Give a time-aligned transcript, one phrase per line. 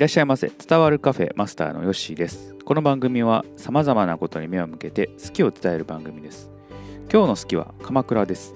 [0.00, 0.50] いらっしゃいませ。
[0.66, 2.54] 伝わるカフェマスターのヨッシーです。
[2.64, 6.50] この番組はさまざまなことに目を向けて好きを伝える番組です。
[7.12, 8.54] 今日の好きは鎌倉です。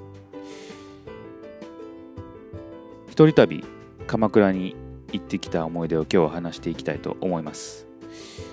[3.11, 3.62] 一人旅
[4.07, 4.75] 鎌倉に
[5.12, 7.87] 行ってきた思い出を今日は話していきたいと思います。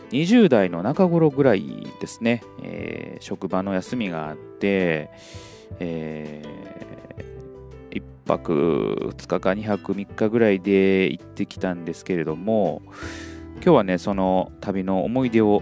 [0.10, 5.12] 20代の中頃ぐらいですね、えー、職場の休みがあって、
[5.80, 6.91] えー、
[8.32, 12.82] 泊2日か2泊3日ぐらいで行ってきたんですけれども
[13.56, 15.62] 今日はねその旅の思い出を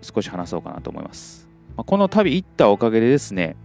[0.00, 3.56] 少し話そうかなと思います、この旅行ったおかげでですね、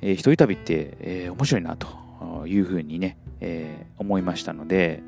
[0.00, 5.02] えー、一人旅って、えー、面白いなというふうにね、えー、思いましたので、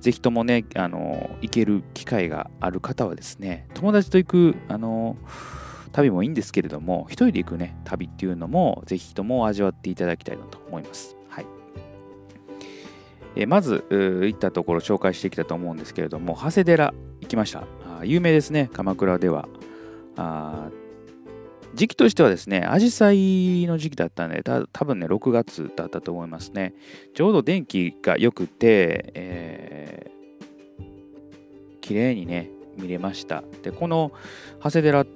[0.00, 5.16] ぜひともね、あの、行ける機会がある方はですね、友達と行く、あの、
[5.92, 11.15] 旅もいいんですけれども、一人で行くね、旅っていうのも、ぜひとも味わっていただきたいなと思います。
[13.36, 17.64] えまず、行ったところ紹介してきたと思うんですけれども、長谷寺行きました。
[17.84, 19.48] あ有名ですね、鎌倉では。
[20.16, 20.70] あ
[21.74, 26.72] 時期としてはですね、アジサイの時期だったんで、た多分ね、6月だったと思いますね。
[27.14, 33.44] ちょうど電気が良くて、えー、綺麗にね、見れました。
[33.62, 34.12] で、この
[34.64, 35.06] 長谷寺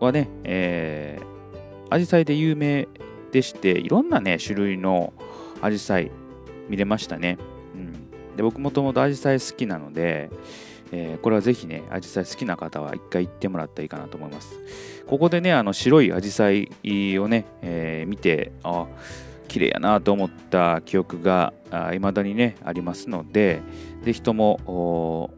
[0.00, 2.88] はね、えー、アジサイで有名
[3.30, 5.12] でして、いろんなね、種類の
[5.60, 6.10] アジサイ
[6.70, 7.36] 見れましたね。
[7.74, 10.30] うん、で僕もともとアジサイ好きなので、
[10.92, 14.54] えー、これはぜひね、アジサイ好きな方は一回行ってもらったらいいかなと思います。
[15.06, 16.68] ここでね、あの白いアジサイ
[17.18, 18.86] をね、えー、見て、あ、
[19.48, 21.52] 綺麗やなと思った記憶が
[21.92, 23.60] いまだにね、ありますので、
[24.02, 25.30] ぜひとも、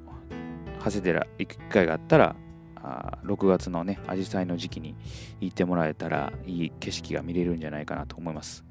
[0.84, 2.36] 長谷寺行く機会があったら、
[2.76, 4.96] あ6月のね、アジサイの時期に
[5.40, 8.64] 行ってもらえたら、いい景色が見れるんじゃないかなと思います。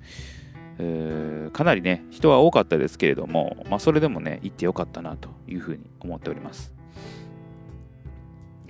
[1.51, 6.73] かなりね、人は多かったですけれども、まあ、それでもね、行ってよかったなというふうに思っております。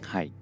[0.02, 0.34] はい。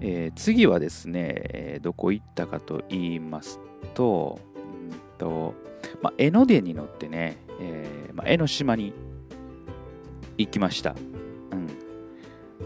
[0.00, 3.60] えー、次はですね、え、どこ行ったかと言います
[3.94, 5.54] と、うんと
[6.02, 8.92] まあ、江ノ電に乗ってね、えーまあ、江ノ島に
[10.36, 10.94] 行きました。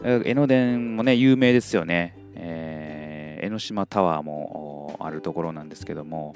[0.05, 2.17] うん、江ノ電もね、有名ですよね。
[2.35, 6.35] えー、江ノ島タワーもあるところなんですけども、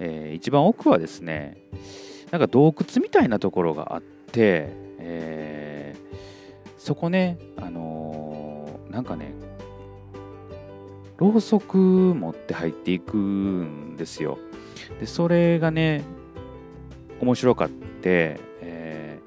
[0.00, 1.56] えー、一番奥はですね
[2.30, 4.68] なんか洞窟みたいなところがあって、
[4.98, 6.16] えー、
[6.78, 9.32] そこね、あのー、なんかね
[11.18, 14.38] ろうそく持って入っていくんですよ。
[14.98, 16.02] でそれがね
[17.20, 19.20] 面白かって、え、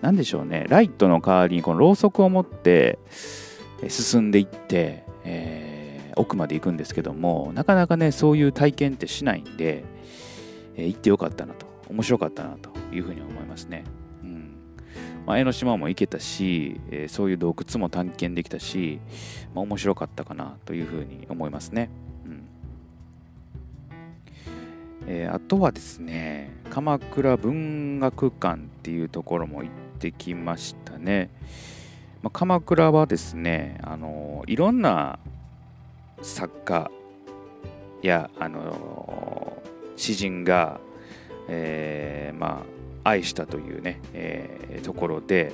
[0.00, 3.00] 何でしょうねライトの代わりにこのろうそくを持って
[3.88, 5.59] 進んでいって、えー、
[6.16, 9.84] 奥まで行くんですけどもなかなかねそういう体験ってしないんで、
[10.76, 13.84] えー、行ってよかったなと、面白かったなというふうに思いますね。
[14.22, 14.56] うん
[15.26, 19.00] まあ、江ノ島も行けたし、えー、そういう洞窟も探検できたし、
[19.54, 21.90] まあ、面白かったかなというふうに思いますね。
[22.24, 22.42] うん
[25.06, 31.30] えー、あとはですね、鎌倉文学館っていうところも行ってきましたね。
[32.22, 35.18] まあ、鎌倉はですね、あのいろんな
[36.22, 36.90] 作家
[38.02, 39.62] や、あの
[39.96, 40.80] 詩人が、
[41.48, 42.64] えー、ま
[43.04, 45.52] あ、愛したというね、えー、ところで、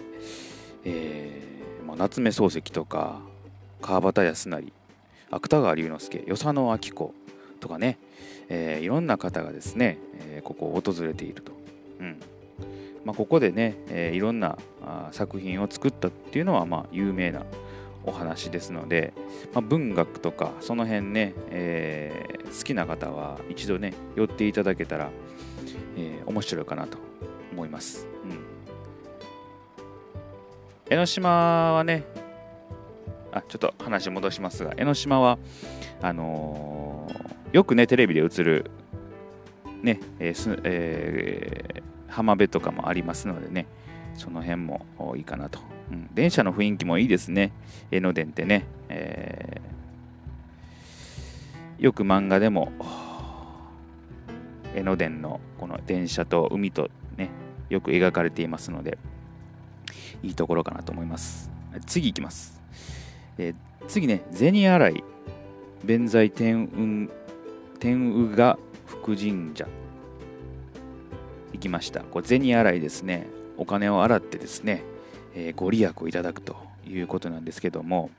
[0.84, 3.20] えーまあ、夏目漱石とか
[3.80, 4.72] 川端康成
[5.30, 7.14] 芥川龍之介与謝野晶子
[7.60, 7.98] とかね、
[8.48, 11.52] えー、いろんな方がですね、えー、ここを訪れていると。
[12.00, 12.20] うん
[13.04, 17.44] まあ、ここでね、えー、いろんなあ作品を作ったっていうのはまあ有名な
[18.04, 19.12] お話ですので、
[19.52, 25.10] まあ、文学とかその辺ね、えー、好きな方は一度ね寄っていただけたら、
[25.96, 26.98] えー、面白いかなと
[27.52, 28.38] 思います、うん、
[30.90, 32.04] 江ノ島はね
[33.32, 35.38] あちょっと話戻しますが江ノ島は
[36.02, 38.70] あのー、よくねテレビで映る
[39.82, 43.66] ねえーえー、浜辺とかもありますのでね
[44.16, 44.86] その辺も
[45.16, 45.60] いいかなと
[45.90, 47.52] うん、電車の雰囲気もいいですね。
[47.90, 48.66] 江ノ電ってね。
[48.88, 52.72] えー、よく漫画でも、
[54.74, 57.30] 江ノ電のこの電車と海とね、
[57.70, 58.98] よく描かれていますので、
[60.22, 61.50] いいところかなと思います。
[61.86, 62.60] 次いきます。
[63.38, 65.04] えー、次ね、銭洗い、
[65.84, 67.10] 弁財天運、
[67.78, 69.68] 天宇が福神社。
[71.52, 72.00] 行きました。
[72.00, 73.28] これ銭洗いですね。
[73.58, 74.82] お金を洗ってですね、
[75.34, 76.56] えー、ご利益をいただくと
[76.86, 78.10] いうことなんですけども、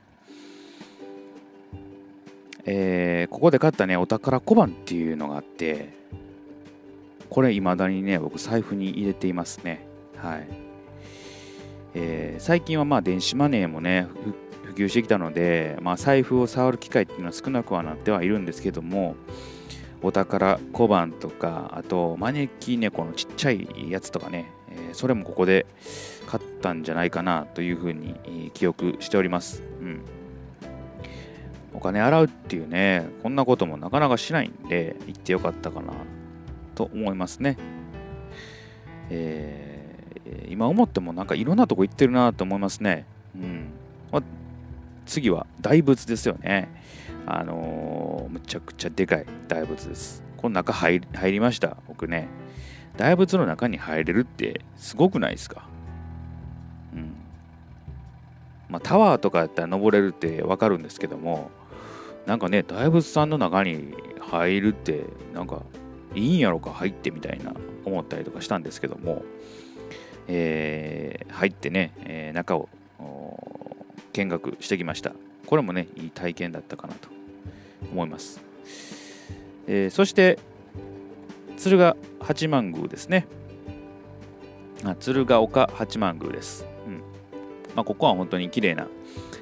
[2.64, 5.94] えー、ここで買ったねお宝小判っていうのがあって
[7.30, 9.86] これ未だにね僕財布に入れていますね。
[10.16, 10.48] はい、
[11.94, 14.08] えー、最近はまあ電子マネーもね
[14.64, 19.16] 普及してきたので、まあ、財布を触る機会っていうのは少なくはなってはいるんですけども
[20.02, 24.50] お宝小判とかあと招き猫のちっちゃいやつとかね、
[24.90, 25.66] え、それもここで
[26.26, 30.02] 買ったんじゃないかなというふうに記憶しております、うん、
[31.72, 35.94] お金洗うっていうねこんなこともなかなかしないんで行ってよかったかな
[36.74, 37.56] と思いますね、
[39.10, 43.04] えー、今思ってもなんかいろんなとこ行ってるなと思いますね。
[43.34, 43.70] うん。
[44.12, 44.22] まあ、
[45.06, 46.68] 次は大仏ですよね。
[47.26, 50.22] あのー、むちゃくちゃでかい大仏です。
[50.36, 52.28] この中入りました、僕ね。
[52.98, 55.66] 大仏の中に入れるってすごくないですか？
[56.92, 57.14] うん。
[58.68, 61.50] まあ、タワーとかやったら登れるってわかるんですけども、
[62.26, 65.62] なんかね、大仏さんの中に入るって、なんか、
[66.14, 67.54] いいんやろか、入ってみたいな
[67.86, 69.24] 思ったりとかしたんですけども、
[70.26, 72.68] えー、入ってね、えー、中を
[74.12, 75.12] 見学してきました。
[75.46, 77.08] これもね、いい体験だったかなと
[77.92, 78.42] 思います。
[79.68, 80.38] えー、そして
[81.56, 81.96] 鶴ヶ
[82.28, 83.26] 八幡宮ですね。
[84.84, 86.66] あ鶴岡八幡宮です。
[86.86, 87.02] うん
[87.74, 88.86] まあ、ここは本当に綺麗な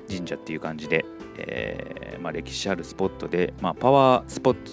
[0.09, 1.05] 神社っていう感じで、
[1.37, 4.71] えーまあ、歴史あるスポットで、まあ、パワースポット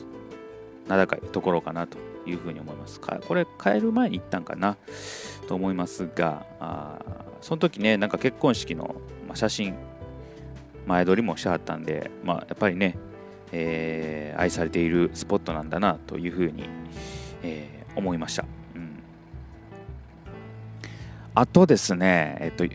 [0.87, 2.99] 名高いところかなというふうに思います。
[3.01, 4.77] これ帰る前に行ったんかな？
[5.47, 6.99] と思いますが、あ
[7.41, 8.93] その時ね、なんか結婚式の
[9.33, 9.73] 写真、
[10.85, 12.95] 前撮りもしてはったんで、まあ、やっぱりね、
[13.51, 16.69] えー、愛されているスポットなんだなというふうに、
[17.41, 18.45] えー、思いました、
[18.75, 18.99] うん、
[21.35, 22.65] あとですねえっと、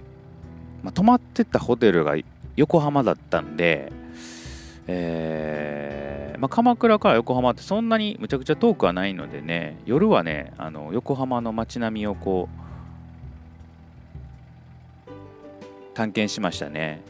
[0.82, 2.16] まあ、泊まってたホテルが
[2.56, 3.92] 横浜だったんで、
[4.86, 12.68] えーまあ、鎌倉から横浜ってそんなにむちゃくちゃ遠くはないのでね夜はねあの横浜の街並みをこう
[15.94, 17.02] 探検しましたね。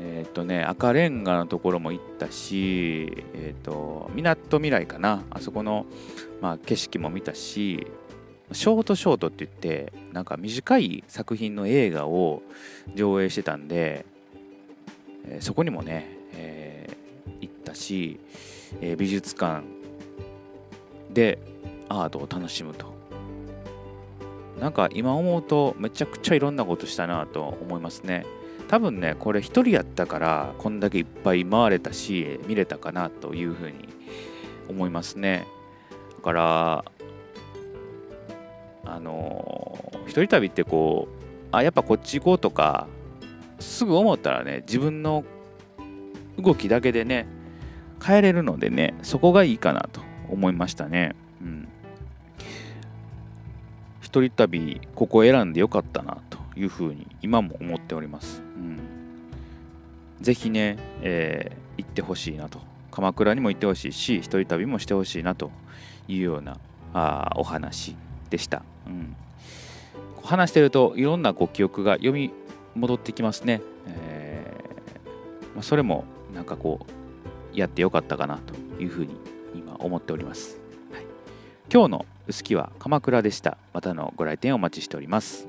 [0.00, 5.86] えっ、とね、赤レンガのところも行ったし、えっ、ー、と、みなとみらいかな、あそこの、
[6.40, 7.86] まあ、景色も見たし、
[8.52, 12.42] ショートショートって言って、なんか短い作品の映画を
[12.94, 14.06] 上映してたんで、
[15.26, 16.88] えー、そこにもね、え
[17.40, 18.20] 行ったし、
[18.80, 19.64] え美術館
[21.10, 21.38] で
[21.88, 22.96] アートを楽しむと。
[24.60, 28.26] なんか今思うとめちゃくちゃいろんなことしたなと思いますね。
[28.68, 33.88] 多分ねこれ1人やったからこんだけいっぱい回れたし見れたかなというふうに
[34.68, 35.46] 思いますね。
[36.16, 36.84] だから
[38.84, 42.86] あの一人旅ってこうあやっぱこっち行こうとか
[43.58, 45.24] すぐ思ったらね自分の
[46.38, 47.26] 動きだけでね
[48.04, 50.00] 変えれるのでねそこがいいかなと
[50.30, 51.16] 思いましたね。
[51.40, 51.68] うん。
[54.00, 56.38] 一人旅ここ選んでよかったなと。
[56.58, 58.42] いうふうに今も思っております。
[58.56, 58.78] うん、
[60.20, 62.60] ぜひね、えー、行ってほしいなと。
[62.90, 65.52] 鎌倉にも行ってほしいし、一人旅もしてほしいなと
[66.08, 66.58] いうような
[66.92, 67.94] あお話
[68.28, 68.62] でした。
[68.86, 69.14] うん、
[70.24, 72.32] 話してるといろんなご記憶が読み
[72.74, 73.60] 戻ってきますね。
[73.86, 76.04] えー、まあ、それも
[76.34, 76.80] なんかこ
[77.54, 79.14] うやってよかったかなというふうに
[79.54, 80.58] 今思っております。
[80.92, 81.04] はい、
[81.72, 83.58] 今日の薄木は鎌倉でした。
[83.72, 85.47] またのご来店お待ちしております。